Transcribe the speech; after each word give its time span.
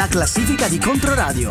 la 0.00 0.08
classifica 0.08 0.66
di 0.66 0.78
Controradio. 0.78 1.50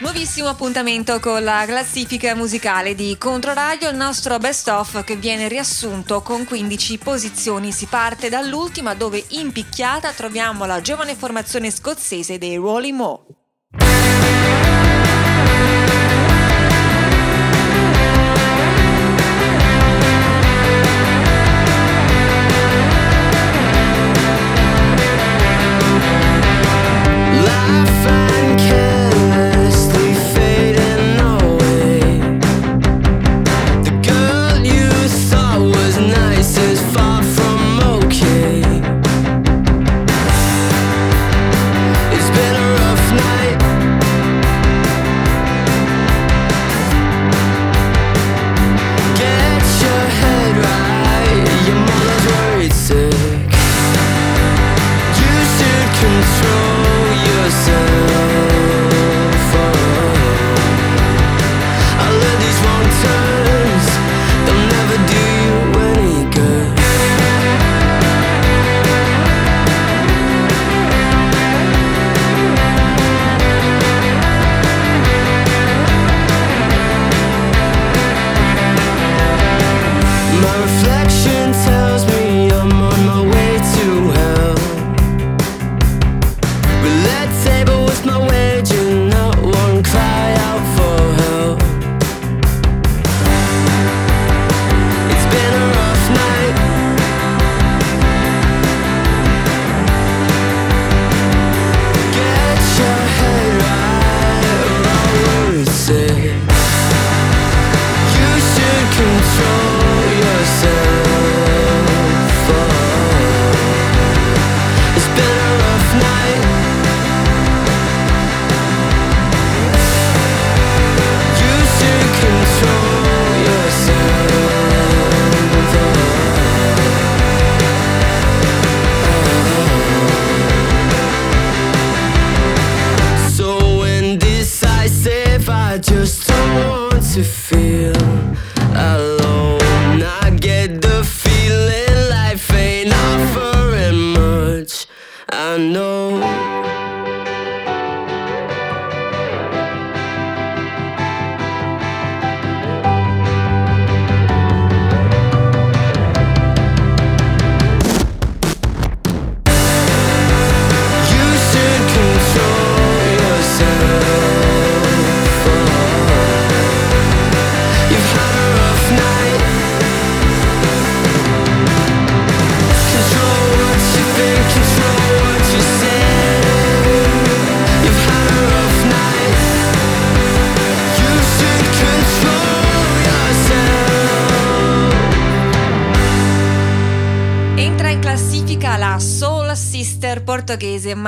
Nuovissimo 0.00 0.48
appuntamento 0.48 1.20
con 1.20 1.42
la 1.42 1.64
classifica 1.66 2.34
musicale 2.34 2.94
di 2.94 3.16
Controradio, 3.16 3.88
il 3.88 3.96
nostro 3.96 4.36
best 4.36 4.68
of 4.68 5.02
che 5.04 5.16
viene 5.16 5.48
riassunto 5.48 6.20
con 6.20 6.44
15 6.44 6.98
posizioni. 6.98 7.72
Si 7.72 7.86
parte 7.86 8.28
dall'ultima 8.28 8.92
dove 8.92 9.24
in 9.28 9.52
picchiata 9.52 10.12
troviamo 10.12 10.66
la 10.66 10.82
giovane 10.82 11.14
formazione 11.14 11.70
scozzese 11.70 12.36
dei 12.36 12.56
Rolling 12.56 12.98
Mo. 12.98 13.26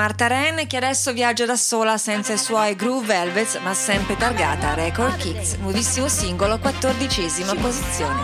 Marta 0.04 0.26
Ren 0.26 0.66
che 0.66 0.76
adesso 0.76 1.14
viaggia 1.14 1.46
da 1.46 1.56
sola 1.56 1.96
senza 1.96 2.34
i 2.34 2.36
suoi 2.36 2.76
Groove 2.76 3.06
Velvets 3.06 3.54
ma 3.62 3.72
sempre 3.72 4.18
targata 4.18 4.74
Record 4.74 5.16
Kicks, 5.16 5.54
nuovissimo 5.54 6.08
singolo, 6.08 6.58
quattordicesima 6.58 7.54
posizione. 7.54 8.20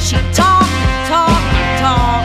She 0.00 0.20
talk, 0.34 0.66
talk, 1.08 1.30
talk. 1.80 2.24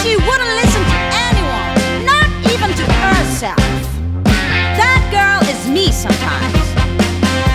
She 0.00 0.16
wouldn't 0.16 0.54
listen 0.62 0.82
to 0.86 0.96
anyone, 1.28 2.04
not 2.06 2.30
even 2.50 2.72
to 2.72 2.84
herself. 3.02 3.60
That 4.78 5.02
girl 5.10 5.46
is 5.50 5.66
me 5.66 5.92
sometimes. 5.92 6.64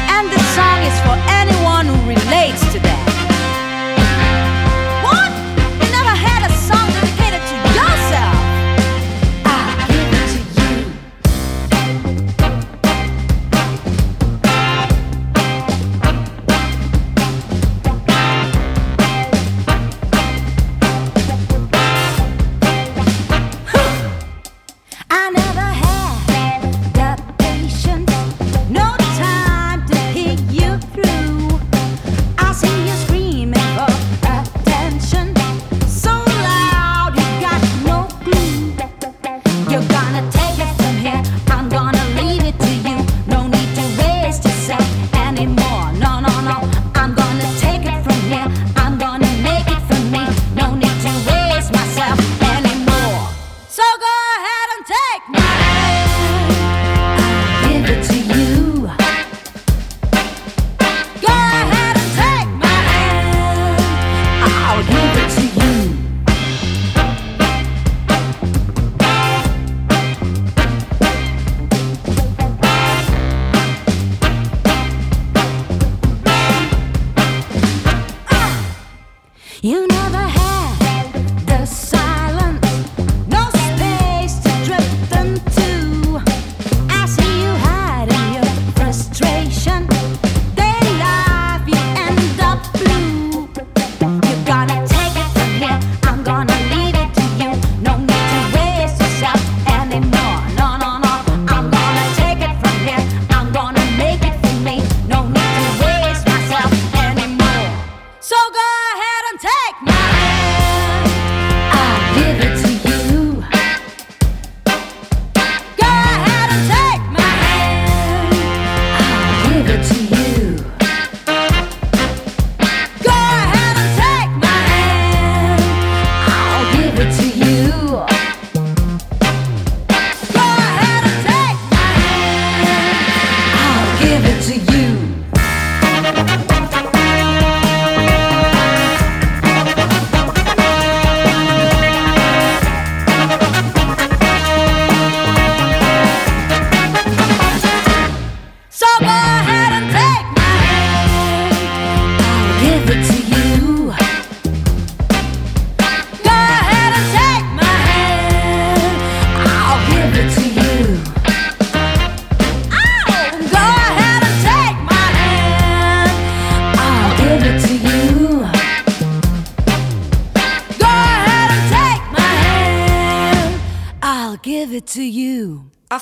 And 0.08 0.30
the 0.30 0.40
song 0.54 0.84
is 0.84 1.00
for 1.02 1.18
anyone 1.32 1.88
who 1.88 1.98
relates 2.08 2.62
to 2.74 2.80
that. 2.82 2.99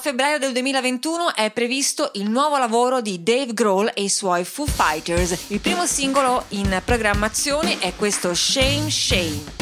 Febbraio 0.08 0.40
del 0.40 0.54
2021 0.54 1.36
è 1.36 1.52
previsto 1.52 2.12
il 2.14 2.30
nuovo 2.30 2.58
lavoro 2.58 3.02
di 3.02 3.24
Dave 3.24 3.54
Grohl 3.54 3.92
e 3.94 4.04
i 4.04 4.10
suoi 4.10 4.46
Foo 4.46 4.66
Fighters. 4.66 5.48
Il 5.50 5.60
primo 5.60 5.86
singolo 5.86 6.46
in 6.50 6.82
programmazione 6.86 7.80
è 7.80 7.94
questo 7.94 8.34
Shame 8.34 8.90
Shame. 8.90 9.57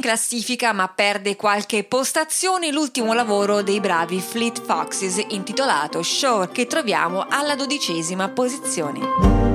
Classifica 0.00 0.72
ma 0.72 0.88
perde 0.88 1.36
qualche 1.36 1.84
postazione 1.84 2.72
l'ultimo 2.72 3.14
lavoro 3.14 3.62
dei 3.62 3.78
bravi 3.78 4.20
Fleet 4.20 4.60
Foxes 4.60 5.24
intitolato 5.28 6.02
Shore 6.02 6.50
che 6.50 6.66
troviamo 6.66 7.24
alla 7.28 7.54
dodicesima 7.54 8.28
posizione. 8.30 9.47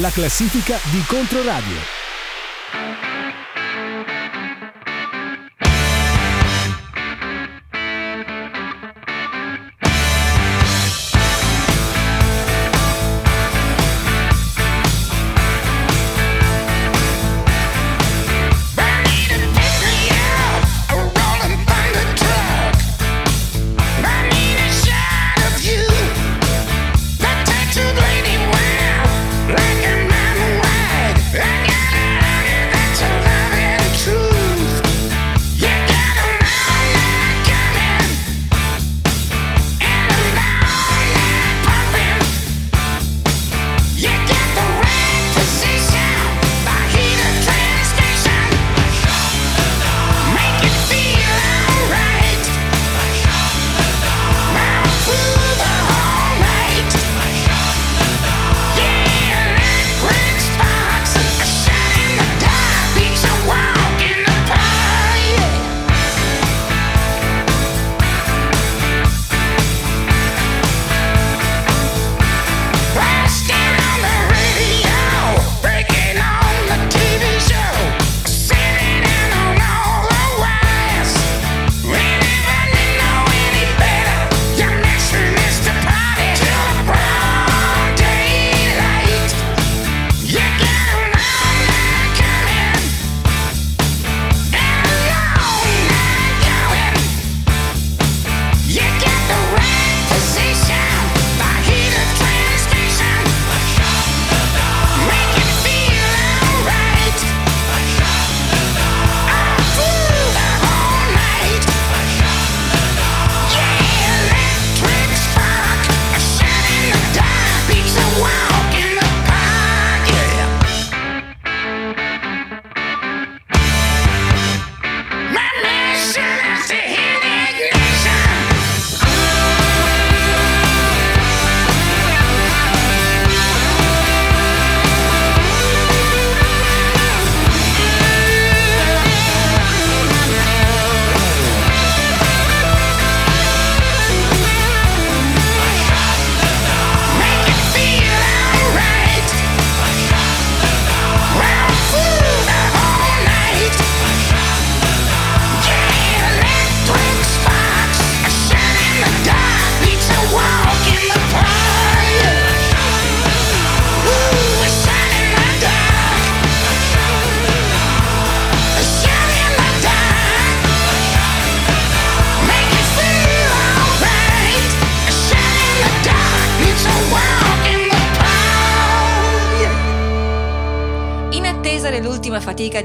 La 0.00 0.10
classifica 0.10 0.78
di 0.90 1.02
Controradio. 1.06 2.07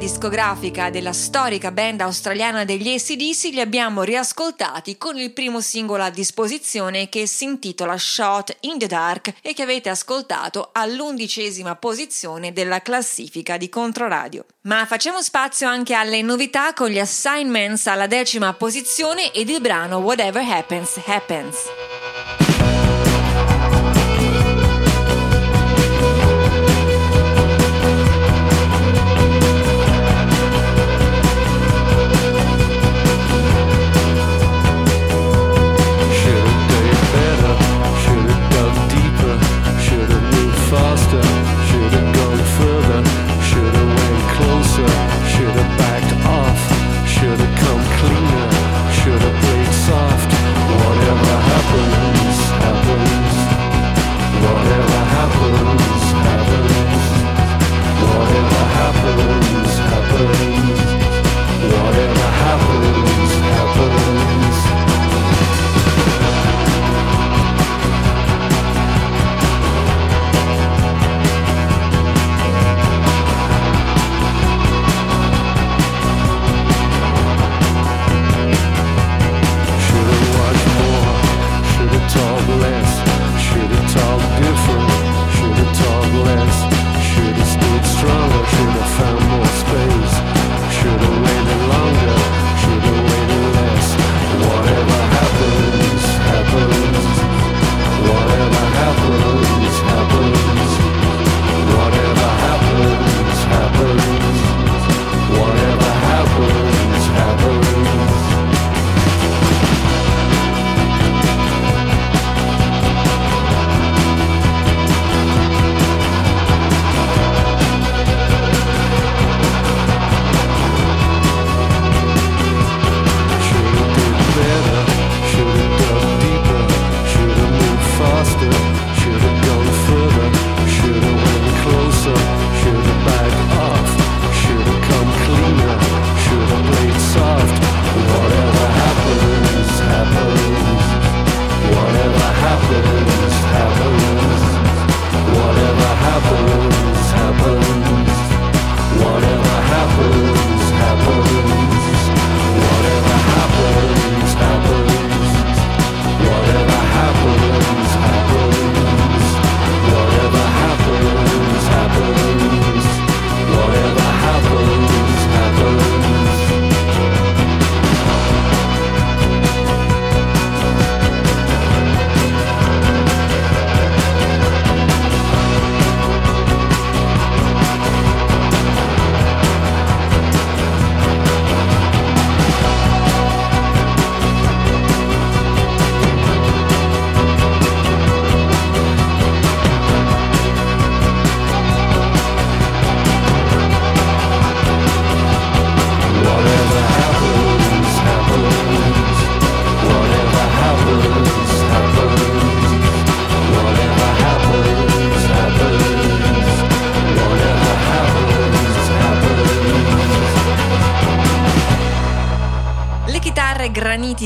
Discografica 0.04 0.90
della 0.90 1.14
storica 1.14 1.72
band 1.72 2.02
australiana 2.02 2.66
degli 2.66 2.94
ACDC 2.94 3.54
li 3.54 3.62
abbiamo 3.62 4.04
riascoltati 4.04 4.98
con 4.98 5.18
il 5.18 5.32
primo 5.32 5.62
singolo 5.62 6.04
a 6.04 6.10
disposizione 6.10 7.08
che 7.08 7.26
si 7.26 7.46
intitola 7.46 7.98
Shot 7.98 8.58
in 8.62 8.78
the 8.80 8.88
Dark 8.88 9.34
e 9.42 9.54
che 9.54 9.62
avete 9.62 9.88
ascoltato 9.88 10.72
all'undicesima 10.74 11.78
posizione 11.78 12.52
della 12.52 12.82
classifica 12.82 13.56
di 13.56 13.70
Controradio. 13.70 14.44
Ma 14.64 14.86
facciamo 14.86 15.22
spazio 15.22 15.70
anche 15.70 15.94
alle 15.94 16.22
novità 16.22 16.74
con 16.74 16.90
gli 16.90 17.00
assignments 17.00 17.88
alla 17.88 18.08
decima 18.08 18.52
posizione 18.52 19.32
ed 19.32 19.48
il 19.48 19.62
brano 19.62 20.00
Whatever 20.00 20.44
Happens 20.44 21.00
Happens. 21.06 21.93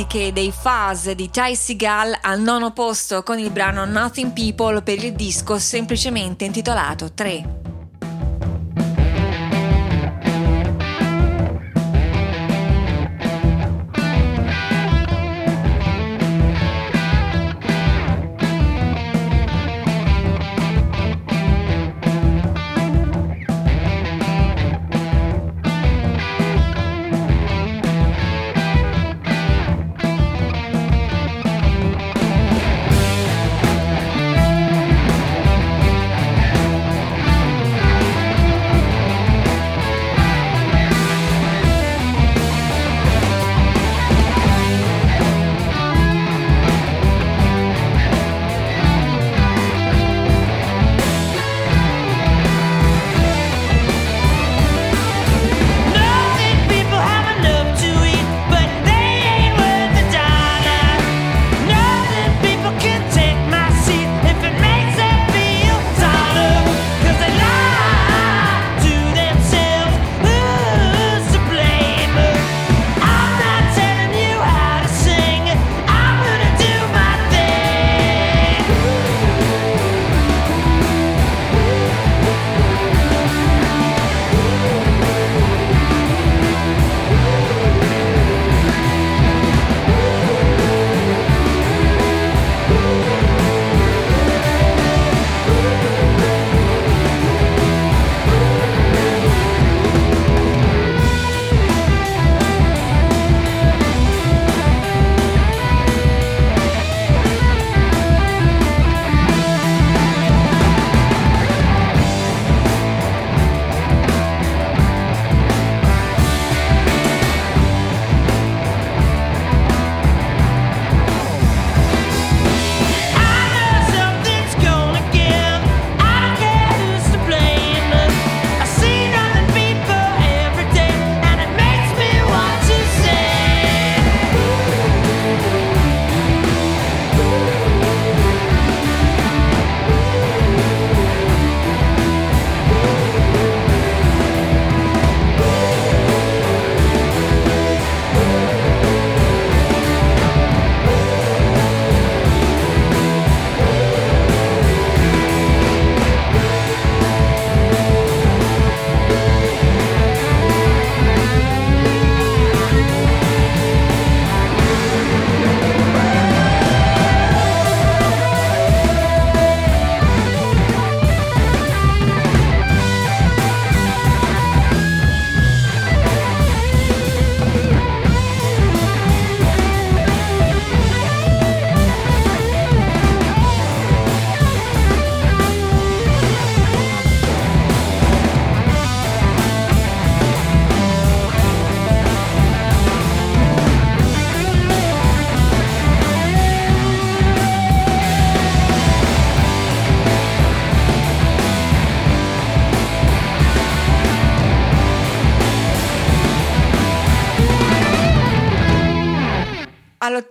Mitiche 0.07 0.31
dei 0.31 0.51
Fuzz 0.51 1.09
di 1.11 1.29
Ty 1.29 1.53
Seagal 1.53 2.17
al 2.21 2.39
nono 2.39 2.71
posto 2.71 3.23
con 3.23 3.37
il 3.37 3.51
brano 3.51 3.85
Nothing 3.85 4.31
People 4.31 4.81
per 4.81 5.03
il 5.03 5.13
disco 5.13 5.59
semplicemente 5.59 6.45
intitolato 6.45 7.11
3. 7.13 7.56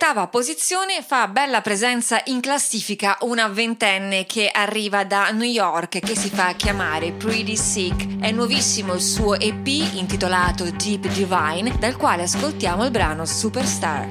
All'ottava 0.07 0.29
posizione 0.29 1.03
fa 1.03 1.27
bella 1.27 1.61
presenza 1.63 2.21
in 2.27 2.41
classifica 2.41 3.19
una 3.23 3.49
ventenne 3.49 4.25
che 4.25 4.49
arriva 4.53 5.03
da 5.05 5.31
New 5.33 5.43
York 5.49 5.99
che 5.99 6.17
si 6.17 6.29
fa 6.29 6.53
chiamare 6.53 7.11
Pretty 7.11 7.57
Sick. 7.57 8.21
È 8.21 8.31
nuovissimo 8.31 8.95
il 8.95 9.01
suo 9.01 9.35
EP 9.35 9.67
intitolato 9.67 10.71
Deep 10.71 11.09
Divine 11.09 11.77
dal 11.81 11.97
quale 11.97 12.23
ascoltiamo 12.23 12.85
il 12.85 12.93
brano 12.93 13.25
Superstar. 13.25 14.09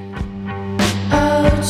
Oh, 1.12 1.62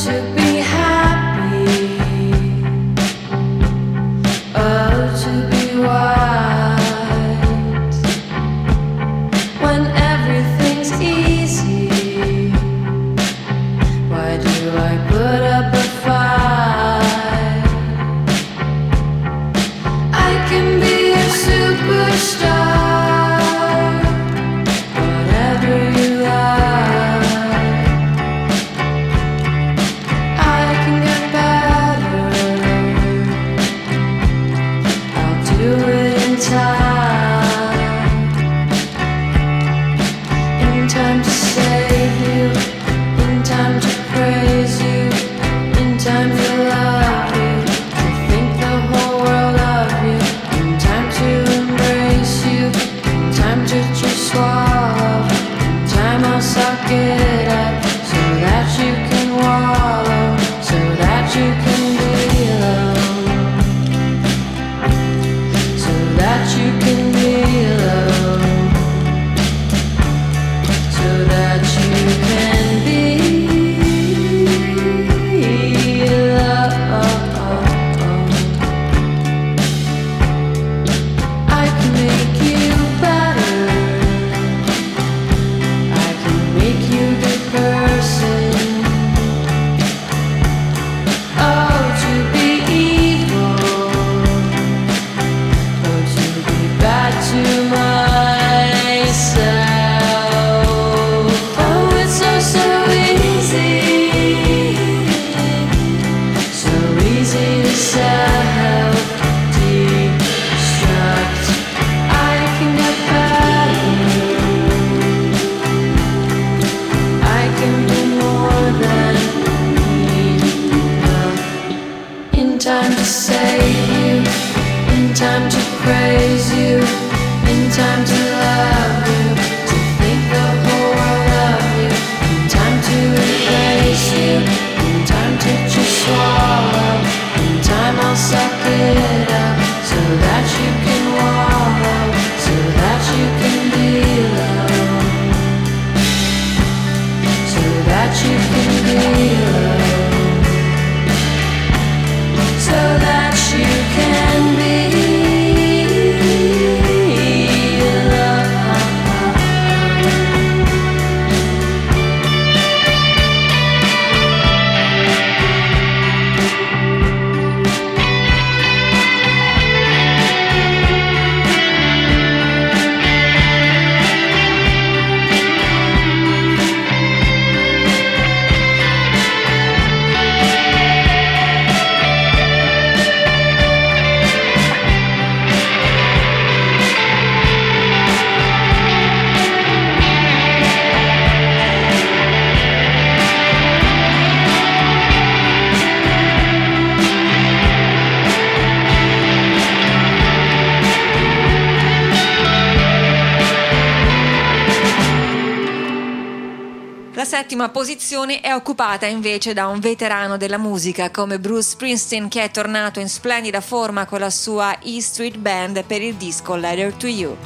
settima 207.66 207.68
posizione 207.68 208.40
è 208.40 208.54
occupata 208.54 209.06
invece 209.06 209.52
da 209.52 209.66
un 209.66 209.80
veterano 209.80 210.36
della 210.36 210.58
musica 210.58 211.10
come 211.10 211.38
Bruce 211.38 211.70
Springsteen 211.70 212.28
che 212.28 212.44
è 212.44 212.50
tornato 212.50 213.00
in 213.00 213.08
splendida 213.08 213.60
forma 213.60 214.06
con 214.06 214.20
la 214.20 214.30
sua 214.30 214.78
E 214.80 215.00
Street 215.00 215.36
Band 215.36 215.84
per 215.84 216.02
il 216.02 216.14
disco 216.14 216.54
Letter 216.54 216.92
to 216.94 217.06
You. 217.06 217.36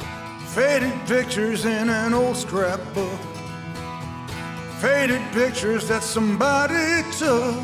Faded 0.53 0.93
pictures 1.05 1.63
in 1.63 1.89
an 1.89 2.13
old 2.13 2.35
scrapbook. 2.35 3.19
Faded 4.79 5.21
pictures 5.31 5.87
that 5.87 6.03
somebody 6.03 7.03
took 7.17 7.55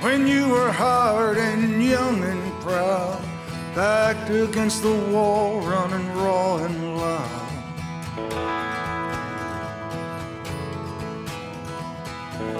When 0.00 0.26
you 0.26 0.48
were 0.48 0.72
hard 0.72 1.38
and 1.38 1.82
young 1.82 2.22
and 2.22 2.60
proud. 2.60 3.18
Backed 3.74 4.30
against 4.30 4.82
the 4.82 4.94
wall 5.12 5.60
running 5.60 6.08
raw 6.14 6.56
and 6.64 6.96
loud 6.96 7.47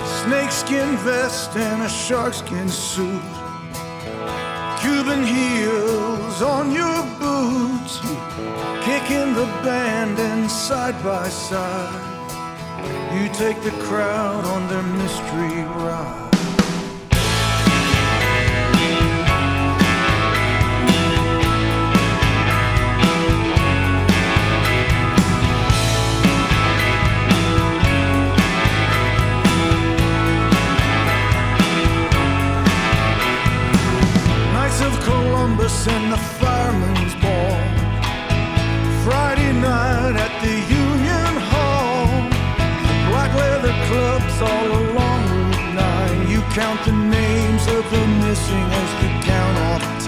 Snakeskin 0.04 0.96
vest 0.98 1.56
and 1.56 1.82
a 1.82 1.88
sharkskin 1.88 2.68
suit. 2.68 3.22
Cuban 4.80 5.24
heels 5.24 6.42
on 6.42 6.70
your 6.72 7.02
boots. 7.18 8.00
Kicking 8.84 9.34
the 9.34 9.46
band 9.64 10.18
and 10.18 10.50
side 10.50 11.02
by 11.02 11.28
side. 11.28 12.04
You 13.14 13.28
take 13.32 13.60
the 13.62 13.72
crowd 13.86 14.44
on 14.44 14.68
their 14.68 14.82
mystery 14.82 15.62
ride. 15.62 16.27
Columbus 35.68 35.86
and 35.88 36.12
the 36.12 36.16
fireman's 36.16 37.14
ball. 37.16 37.60
Friday 39.04 39.52
night 39.52 40.16
at 40.16 40.32
the 40.42 40.56
Union 40.72 41.34
Hall. 41.50 42.06
Black 43.10 43.34
leather 43.34 43.74
clubs 43.88 44.40
all 44.40 44.66
along 44.66 45.20
Route 45.28 45.74
9. 45.74 46.30
You 46.30 46.40
count 46.52 46.82
the 46.86 46.92
names 46.92 47.66
of 47.66 47.84
the 47.90 48.06
missing 48.24 48.66
as 48.80 48.90
you 49.02 49.10
count 49.22 49.58
off 49.58 50.07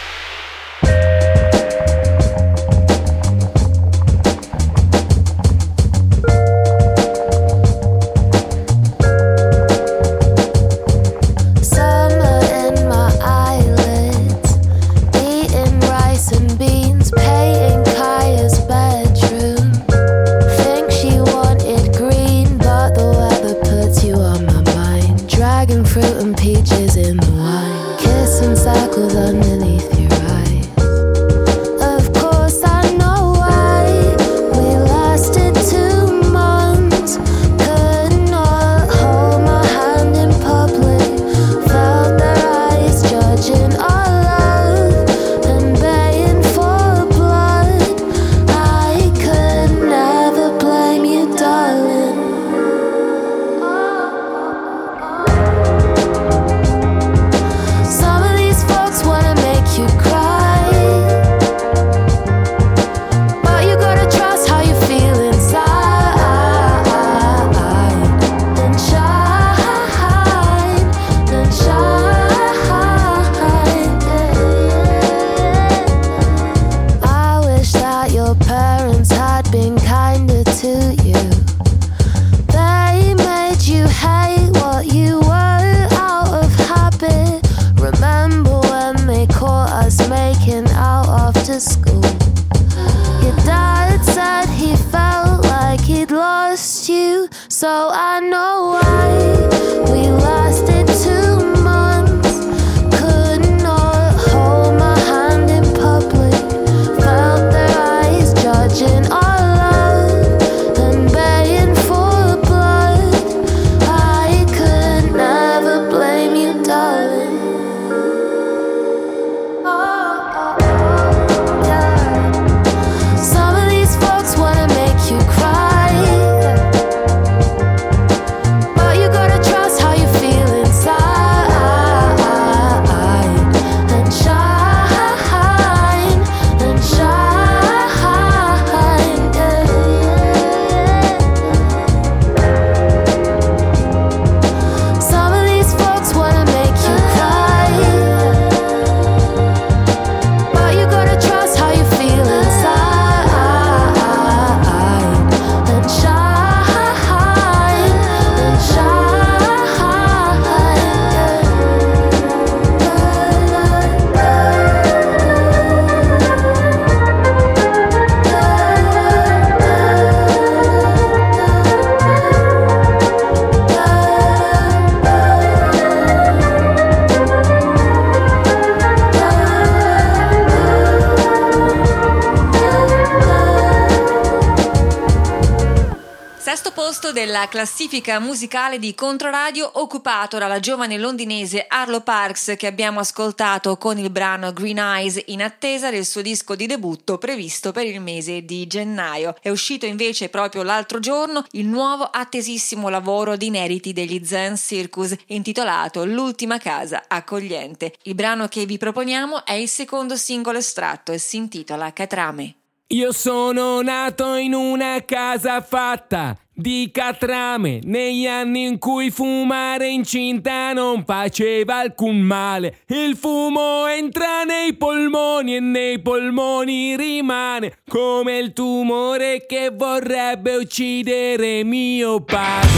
Della 186.91 187.47
classifica 187.47 188.19
musicale 188.19 188.77
di 188.77 188.93
Controradio 188.93 189.79
occupato 189.79 190.37
dalla 190.37 190.59
giovane 190.59 190.97
londinese 190.97 191.63
Arlo 191.65 192.01
Parks 192.01 192.55
che 192.57 192.67
abbiamo 192.67 192.99
ascoltato 192.99 193.77
con 193.77 193.97
il 193.97 194.09
brano 194.09 194.51
Green 194.51 194.77
Eyes 194.77 195.21
in 195.27 195.41
attesa 195.41 195.89
del 195.89 196.05
suo 196.05 196.21
disco 196.21 196.53
di 196.53 196.65
debutto 196.65 197.17
previsto 197.17 197.71
per 197.71 197.85
il 197.85 198.01
mese 198.01 198.43
di 198.43 198.67
gennaio. 198.67 199.37
È 199.41 199.47
uscito 199.47 199.85
invece 199.85 200.27
proprio 200.27 200.63
l'altro 200.63 200.99
giorno 200.99 201.45
il 201.51 201.65
nuovo 201.65 202.03
attesissimo 202.03 202.89
lavoro 202.89 203.37
di 203.37 203.45
inediti 203.45 203.93
degli 203.93 204.25
Zen 204.25 204.57
Circus 204.57 205.15
intitolato 205.27 206.03
L'ultima 206.03 206.57
casa 206.57 207.05
accogliente. 207.07 207.93
Il 208.03 208.15
brano 208.15 208.49
che 208.49 208.65
vi 208.65 208.77
proponiamo 208.77 209.45
è 209.45 209.53
il 209.53 209.69
secondo 209.69 210.17
singolo 210.17 210.57
estratto 210.57 211.13
e 211.13 211.19
si 211.19 211.37
intitola 211.37 211.93
Catrame. 211.93 212.55
Io 212.87 213.13
sono 213.13 213.81
nato 213.81 214.35
in 214.35 214.53
una 214.53 215.01
casa 215.05 215.61
fatta 215.61 216.37
di 216.61 216.89
catrame 216.93 217.79
negli 217.83 218.27
anni 218.27 218.65
in 218.65 218.77
cui 218.77 219.09
fumare 219.09 219.89
incinta 219.89 220.71
non 220.73 221.03
faceva 221.03 221.79
alcun 221.79 222.19
male. 222.19 222.81
Il 222.87 223.17
fumo 223.17 223.87
entra 223.87 224.43
nei 224.43 224.75
polmoni 224.75 225.55
e 225.55 225.59
nei 225.59 225.99
polmoni 225.99 226.95
rimane 226.95 227.79
come 227.89 228.37
il 228.37 228.53
tumore 228.53 229.45
che 229.47 229.71
vorrebbe 229.73 230.55
uccidere 230.55 231.63
mio 231.63 232.21
padre. 232.21 232.69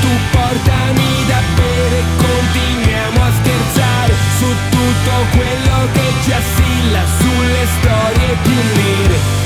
Tu 0.00 0.08
portami 0.30 1.24
da 1.26 1.40
bere, 1.56 2.02
continuiamo 2.16 3.22
a 3.22 3.30
scherzare 3.40 4.12
su 4.38 4.46
tutto 4.70 5.12
quello 5.32 5.88
che 5.92 6.06
ci 6.22 6.32
assilla, 6.32 7.02
sulle 7.18 7.66
storie 7.80 8.36
più 8.42 8.82
nere. 8.82 9.37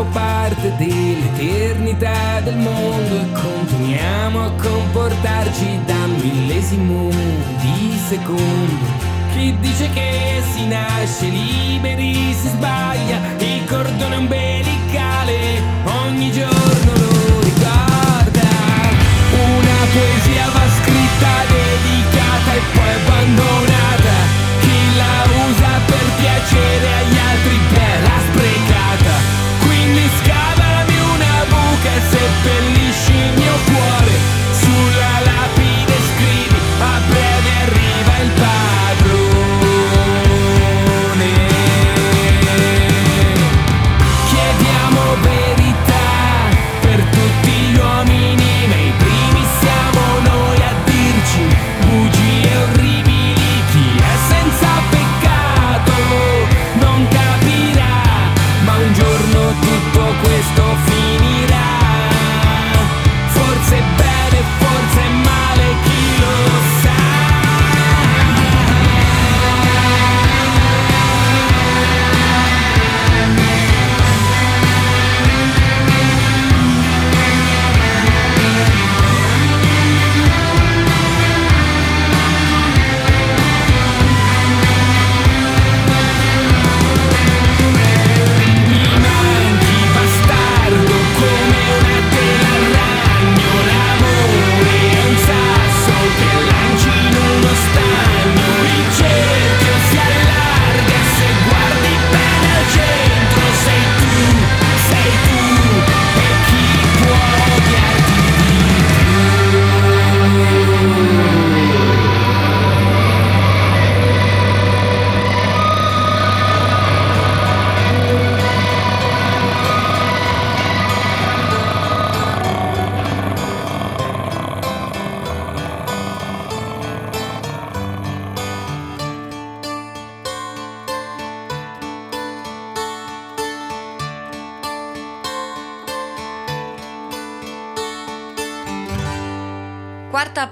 Siamo 0.00 0.14
parte 0.18 0.74
dell'eternità 0.78 2.40
del 2.40 2.56
mondo 2.56 3.16
e 3.16 3.32
continuiamo 3.32 4.46
a 4.46 4.50
comportarci 4.52 5.78
da 5.84 6.06
millesimo 6.06 7.10
di 7.60 8.00
secondo 8.08 8.86
Chi 9.34 9.54
dice 9.60 9.90
che 9.90 10.42
si 10.54 10.66
nasce 10.68 11.26
liberi 11.26 12.32
si 12.32 12.48
sbaglia, 12.48 13.18
il 13.40 13.62
cordone 13.66 14.16
umbilicale 14.16 15.60
ogni 15.84 16.32
giorno 16.32 16.92
lo 16.94 17.40
ricorda. 17.40 18.48
Una 19.36 19.80
poesia 19.92 20.48
va 20.48 20.66
scritta, 20.80 21.32
dedicata 21.52 22.54
e 22.54 22.60
poi 22.72 22.92
abbandonata. 23.04 24.16
Chi 24.60 24.96
la 24.96 25.24
usa 25.44 25.72
per 25.84 26.04
piacere 26.20 26.86
agli 27.00 27.18
altri 27.18 27.58
beh, 27.68 28.00
l'ha 28.00 28.18
sprecata. 28.32 28.49
Buca 31.90 31.96
e 31.96 32.00
seppellisci 32.10 33.12
il 33.12 33.32
mio 33.34 33.54
cuore. 33.64 34.49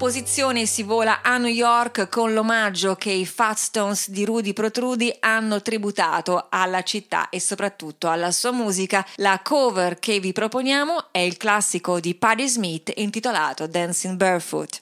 Posizione 0.09 0.65
si 0.65 0.81
vola 0.81 1.21
a 1.21 1.37
New 1.37 1.51
York 1.51 2.09
con 2.09 2.33
l'omaggio 2.33 2.95
che 2.95 3.11
i 3.11 3.27
Fat 3.27 3.57
Stones 3.57 4.09
di 4.09 4.25
Rudy 4.25 4.53
Protrudi 4.53 5.15
hanno 5.19 5.61
tributato 5.61 6.47
alla 6.49 6.81
città 6.81 7.29
e 7.29 7.39
soprattutto 7.39 8.09
alla 8.09 8.31
sua 8.31 8.51
musica. 8.51 9.05
La 9.17 9.39
cover 9.43 9.99
che 9.99 10.19
vi 10.19 10.31
proponiamo 10.31 11.09
è 11.11 11.19
il 11.19 11.37
classico 11.37 11.99
di 11.99 12.15
Patti 12.15 12.47
Smith 12.47 12.91
intitolato 12.95 13.67
Dancing 13.67 14.15
Barefoot. 14.15 14.81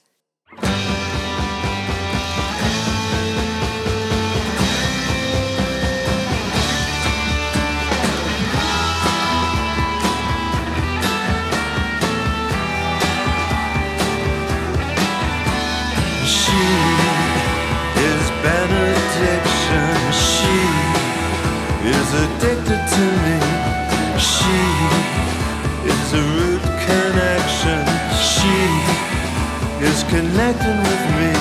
Addicted 22.23 22.81
to 22.95 23.05
me. 23.23 23.37
She 24.17 24.59
is 25.93 26.07
a 26.13 26.23
root 26.37 26.63
connection. 26.87 27.81
She 28.31 28.57
is 29.89 30.03
connecting 30.13 30.79
with 30.89 31.03
me. 31.17 31.31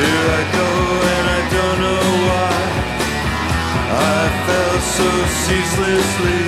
Here 0.00 0.26
I 0.40 0.42
go 0.58 0.68
and 1.14 1.26
I 1.38 1.42
don't 1.56 1.78
know 1.86 2.06
why. 2.28 2.54
I 4.18 4.22
fell 4.46 4.76
so 4.96 5.08
ceaselessly. 5.44 6.42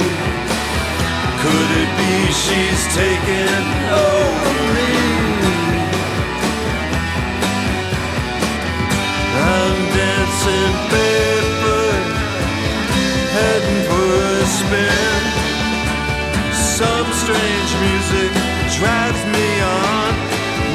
Could 1.43 1.71
it 1.83 1.91
be 2.01 2.15
she's 2.43 2.83
taken 2.95 3.63
over 4.09 4.57
me? 4.77 4.93
I'm 9.39 9.79
dancing 9.97 10.75
barefoot, 10.91 11.28
spin. 14.69 15.23
Some 16.53 17.09
strange 17.13 17.71
music 17.87 18.31
drives 18.79 19.23
me 19.35 19.49
on, 19.85 20.13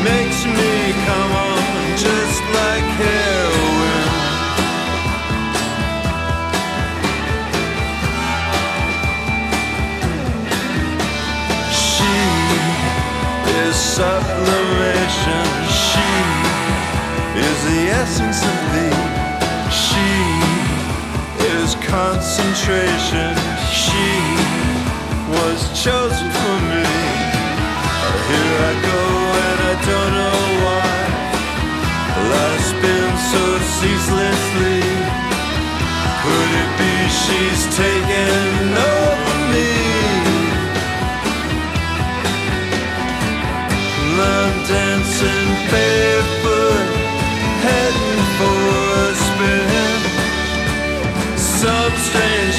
makes 0.04 0.40
me 0.46 0.74
come 1.06 1.32
on 1.32 1.62
just 1.98 2.42
like 2.60 2.88
heroin. 3.00 4.04
She 11.86 12.18
is 13.62 13.76
sublimation. 13.76 15.46
She 15.86 16.10
is 17.48 17.58
the 17.70 17.82
essence 18.02 18.42
of 18.52 18.60
thee. 18.74 19.04
She 19.86 20.12
is 21.54 21.76
concentration. 21.76 23.43
Was 25.54 25.70
chosen 25.84 26.30
for 26.32 26.58
me. 26.72 26.84
Here 28.30 28.56
I 28.70 28.74
go 28.90 29.02
and 29.46 29.60
I 29.72 29.76
don't 29.90 30.14
know 30.18 30.42
why. 30.66 30.94
Well, 32.16 32.34
I 32.42 32.54
spin 32.72 33.12
so 33.32 33.44
ceaselessly. 33.78 34.82
Could 36.24 36.52
it 36.64 36.72
be 36.82 36.94
she's 37.22 37.62
taken 37.84 38.74
over 38.98 39.38
me? 39.54 39.74
I'm 44.34 44.54
dancing 44.74 45.50
barefoot, 45.70 46.88
heading 47.66 48.24
for 48.38 48.58
a 48.98 49.14
spin. 49.28 50.02
Some 51.38 51.96
strange 52.08 52.53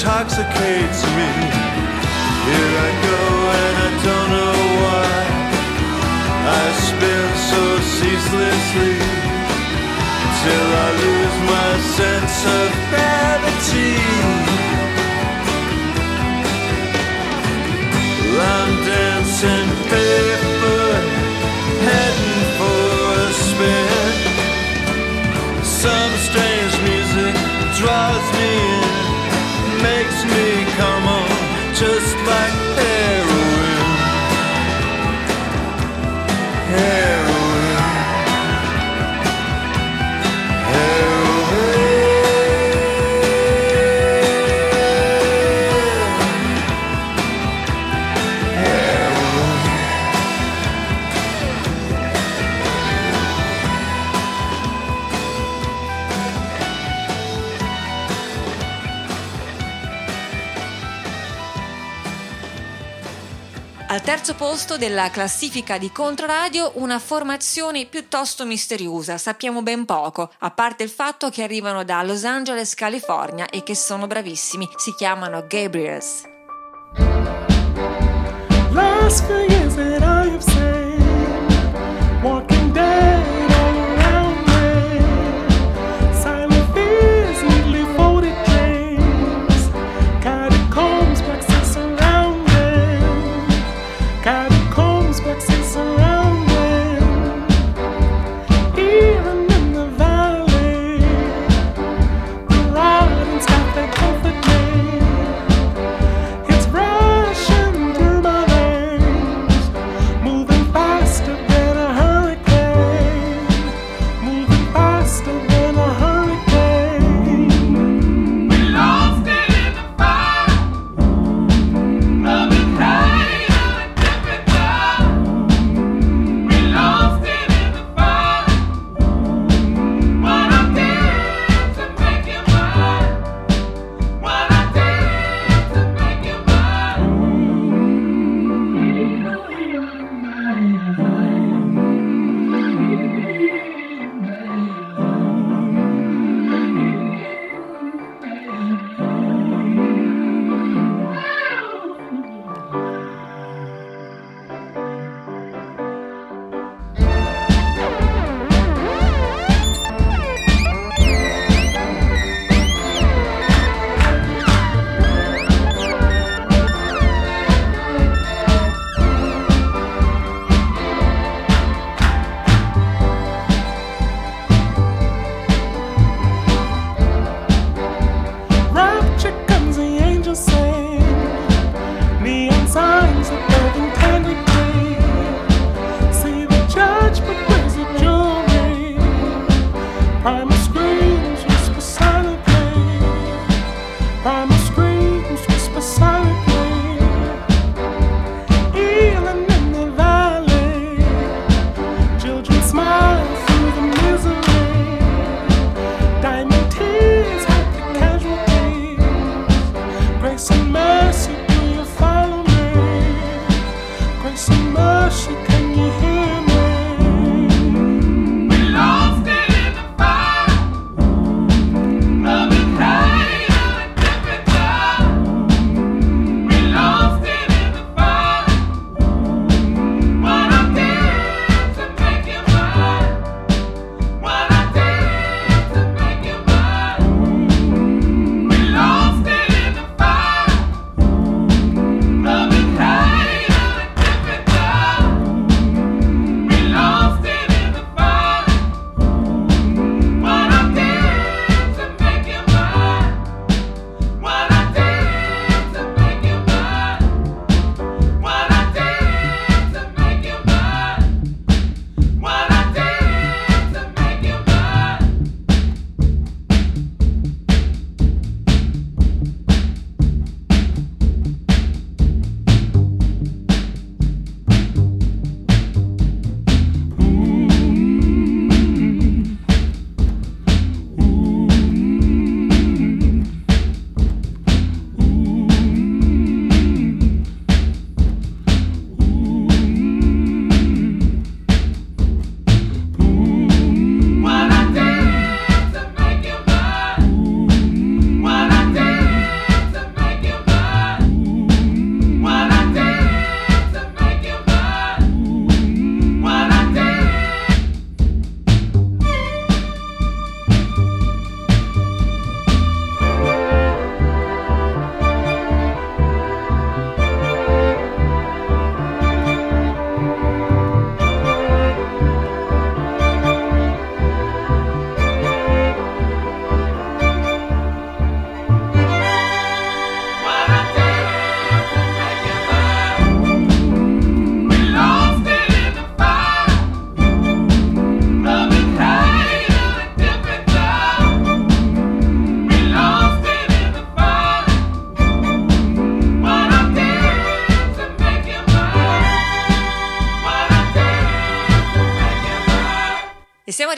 intoxicates 0.00 1.02
me. 1.04 1.30
Here 2.48 2.72
I 2.86 2.90
go 3.04 3.20
and 3.60 3.76
I 3.84 3.90
don't 4.08 4.30
know 4.36 4.56
why 4.80 5.12
I 6.48 6.64
spin 6.88 7.28
so 7.50 7.62
ceaselessly 7.96 8.96
till 10.40 10.68
I 10.84 10.90
lose 11.04 11.38
my 11.52 11.70
sense 11.98 12.36
of 12.60 12.68
gravity. 12.88 13.92
I'm 18.40 18.72
dancing 18.86 19.68
barefoot. 19.90 20.49
terzo 64.20 64.34
posto 64.34 64.76
della 64.76 65.08
classifica 65.08 65.78
di 65.78 65.90
Controradio 65.90 66.72
una 66.74 66.98
formazione 66.98 67.86
piuttosto 67.86 68.44
misteriosa, 68.44 69.16
sappiamo 69.16 69.62
ben 69.62 69.86
poco, 69.86 70.30
a 70.40 70.50
parte 70.50 70.82
il 70.82 70.90
fatto 70.90 71.30
che 71.30 71.42
arrivano 71.42 71.84
da 71.84 72.02
Los 72.02 72.24
Angeles, 72.24 72.74
California 72.74 73.48
e 73.48 73.62
che 73.62 73.74
sono 73.74 74.06
bravissimi, 74.06 74.68
si 74.76 74.92
chiamano 74.94 75.46
Gabriels. 75.48 76.24
Last 78.72 79.24
few 79.24 79.38
years 79.48 79.74
that 79.76 80.02
I 80.02 80.28
have 80.28 80.42
saved, 80.42 82.22
walking 82.22 82.72
dead. 82.74 83.39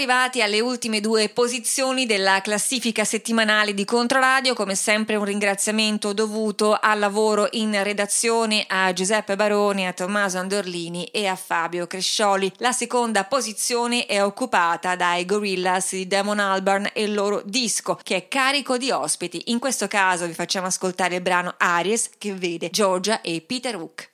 Arrivati 0.02 0.42
alle 0.42 0.58
ultime 0.58 1.00
due 1.00 1.28
posizioni 1.28 2.06
della 2.06 2.40
classifica 2.40 3.04
settimanale 3.04 3.72
di 3.72 3.84
Controradio. 3.84 4.52
Come 4.52 4.74
sempre 4.74 5.14
un 5.14 5.24
ringraziamento 5.24 6.12
dovuto 6.12 6.76
al 6.80 6.98
lavoro 6.98 7.46
in 7.52 7.80
redazione 7.84 8.64
a 8.66 8.92
Giuseppe 8.92 9.36
Baroni, 9.36 9.86
a 9.86 9.92
Tommaso 9.92 10.38
Andorlini 10.38 11.04
e 11.04 11.28
a 11.28 11.36
Fabio 11.36 11.86
Crescioli. 11.86 12.52
La 12.56 12.72
seconda 12.72 13.22
posizione 13.22 14.06
è 14.06 14.20
occupata 14.20 14.96
dai 14.96 15.24
Gorillaz 15.24 15.92
di 15.92 16.08
Damon 16.08 16.40
Albarn 16.40 16.90
e 16.92 17.04
il 17.04 17.14
loro 17.14 17.40
disco 17.44 17.96
che 18.02 18.16
è 18.16 18.26
carico 18.26 18.76
di 18.78 18.90
ospiti. 18.90 19.42
In 19.52 19.60
questo 19.60 19.86
caso 19.86 20.26
vi 20.26 20.34
facciamo 20.34 20.66
ascoltare 20.66 21.14
il 21.14 21.22
brano 21.22 21.54
Aries 21.58 22.10
che 22.18 22.34
vede 22.34 22.70
Georgia 22.70 23.20
e 23.20 23.40
Peter 23.40 23.76
Hook. 23.76 24.11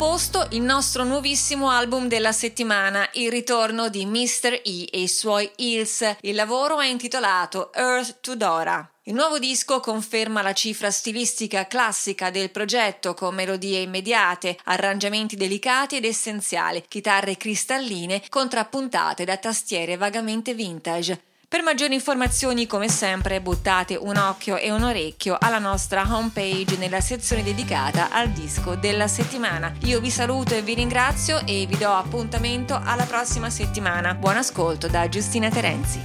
Posto 0.00 0.46
il 0.52 0.62
nostro 0.62 1.04
nuovissimo 1.04 1.68
album 1.68 2.08
della 2.08 2.32
settimana, 2.32 3.06
il 3.12 3.30
ritorno 3.30 3.90
di 3.90 4.06
Mr. 4.06 4.62
E 4.64 4.88
e 4.90 5.02
i 5.02 5.08
suoi 5.08 5.50
Hills. 5.56 6.16
Il 6.22 6.36
lavoro 6.36 6.80
è 6.80 6.86
intitolato 6.86 7.70
Earth 7.74 8.20
to 8.22 8.34
Dora. 8.34 8.90
Il 9.02 9.12
nuovo 9.12 9.38
disco 9.38 9.78
conferma 9.80 10.40
la 10.40 10.54
cifra 10.54 10.90
stilistica 10.90 11.66
classica 11.66 12.30
del 12.30 12.50
progetto 12.50 13.12
con 13.12 13.34
melodie 13.34 13.80
immediate, 13.80 14.56
arrangiamenti 14.64 15.36
delicati 15.36 15.96
ed 15.96 16.06
essenziali, 16.06 16.82
chitarre 16.88 17.36
cristalline 17.36 18.22
contrappuntate 18.30 19.26
da 19.26 19.36
tastiere 19.36 19.98
vagamente 19.98 20.54
vintage. 20.54 21.24
Per 21.50 21.64
maggiori 21.64 21.94
informazioni, 21.94 22.68
come 22.68 22.88
sempre, 22.88 23.40
buttate 23.40 23.96
un 23.96 24.16
occhio 24.16 24.56
e 24.56 24.70
un 24.70 24.84
orecchio 24.84 25.36
alla 25.36 25.58
nostra 25.58 26.06
homepage 26.08 26.76
nella 26.76 27.00
sezione 27.00 27.42
dedicata 27.42 28.12
al 28.12 28.28
disco 28.28 28.76
della 28.76 29.08
settimana. 29.08 29.72
Io 29.80 29.98
vi 29.98 30.10
saluto 30.10 30.54
e 30.54 30.62
vi 30.62 30.74
ringrazio 30.74 31.44
e 31.44 31.66
vi 31.66 31.76
do 31.76 31.90
appuntamento 31.90 32.80
alla 32.80 33.02
prossima 33.02 33.50
settimana. 33.50 34.14
Buon 34.14 34.36
ascolto 34.36 34.86
da 34.86 35.08
Giustina 35.08 35.50
Terenzi. 35.50 36.00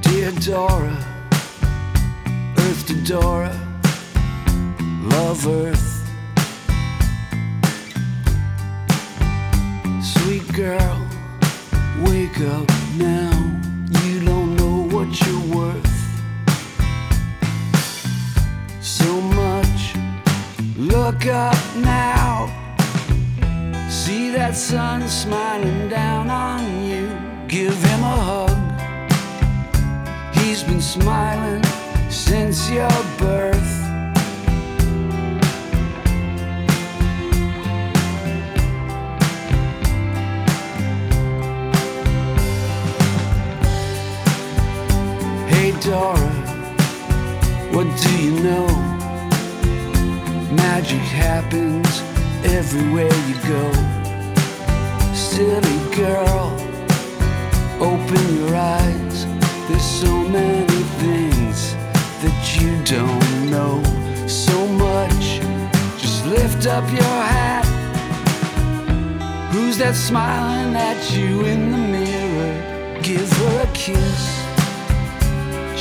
Dear 0.00 0.32
Dora, 0.32 0.96
Earth 2.56 2.86
to 2.86 2.94
Dora, 3.04 3.52
love 5.02 5.48
Earth. 5.48 5.97
Girl, 10.58 11.06
wake 12.00 12.40
up 12.40 12.68
now. 12.96 13.30
You 14.02 14.24
don't 14.24 14.56
know 14.56 14.88
what 14.92 15.08
you're 15.24 15.56
worth. 15.56 15.96
So 18.80 19.20
much, 19.20 19.94
look 20.76 21.26
up 21.26 21.62
now. 21.76 22.50
See 23.88 24.32
that 24.32 24.56
sun 24.56 25.08
smiling 25.08 25.88
down 25.88 26.28
on 26.28 26.62
you. 26.84 27.06
Give 27.46 27.76
him 27.90 28.02
a 28.02 28.16
hug. 28.28 28.58
He's 30.38 30.64
been 30.64 30.82
smiling 30.82 31.62
since 32.10 32.68
your 32.68 32.98
birth. 33.16 33.77
Dora, 45.80 46.32
what 47.72 47.86
do 48.02 48.22
you 48.22 48.32
know? 48.40 48.66
Magic 50.50 50.98
happens 50.98 52.02
everywhere 52.44 53.12
you 53.28 53.36
go. 53.46 53.72
Silly 55.14 55.78
girl, 55.94 56.52
open 57.80 58.36
your 58.38 58.56
eyes. 58.56 59.26
There's 59.68 59.84
so 59.84 60.12
many 60.28 60.82
things 61.02 61.74
that 62.22 62.58
you 62.60 62.82
don't 62.84 63.50
know. 63.50 63.80
So 64.26 64.66
much, 64.66 65.40
just 65.96 66.26
lift 66.26 66.66
up 66.66 66.90
your 66.90 67.18
hat. 67.32 67.66
Who's 69.52 69.78
that 69.78 69.94
smiling 69.94 70.74
at 70.74 71.12
you 71.12 71.44
in 71.44 71.70
the 71.70 71.78
mirror? 71.78 73.00
Give 73.00 73.30
her 73.30 73.62
a 73.62 73.72
kiss. 73.74 74.37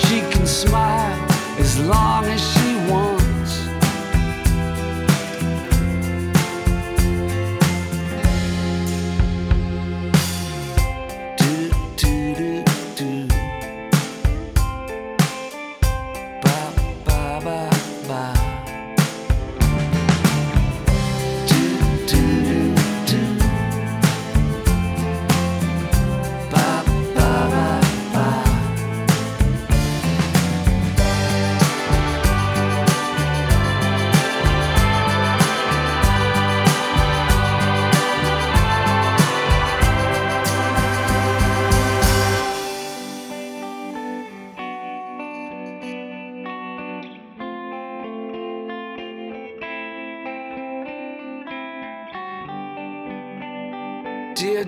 She 0.08 0.22
can 0.22 0.48
smile 0.48 1.26
as 1.60 1.78
long 1.80 2.24
as 2.28 2.40
she 2.40 2.77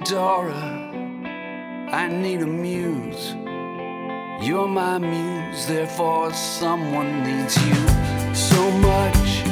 Dora, 0.10 0.90
I 1.92 2.08
need 2.08 2.42
a 2.42 2.48
muse. 2.48 3.36
You're 4.42 4.68
my 4.68 4.98
muse, 4.98 5.68
therefore 5.68 6.34
someone 6.34 7.24
needs 7.24 7.56
you 7.68 7.76
so 8.34 8.72
much. 8.90 9.44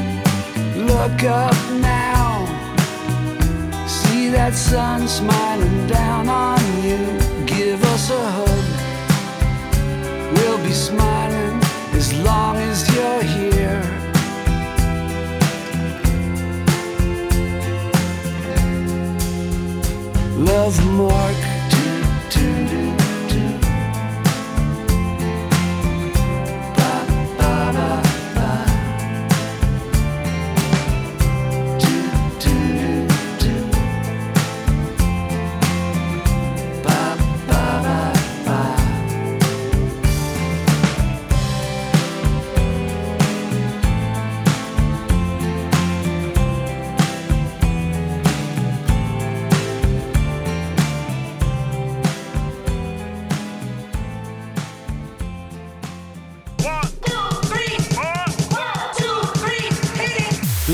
Look 0.75 1.23
up 1.25 1.53
now. 1.73 2.47
See 3.85 4.29
that 4.29 4.55
sun 4.55 5.07
smiling 5.07 5.85
down 5.85 6.27
on 6.27 6.59
you. 6.81 7.05
Give 7.45 7.83
us 7.93 8.09
a 8.09 8.31
hug. 8.37 8.65
We'll 10.33 10.63
be 10.63 10.73
smiling 10.73 11.61
as 11.93 12.11
long 12.23 12.55
as 12.55 12.77
you're 12.95 13.21
here. 13.21 13.96
Love 20.37 20.85
Mark. 20.85 21.46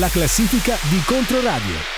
La 0.04 0.10
classifica 0.10 0.76
di 0.90 1.00
Controradio. 1.06 1.93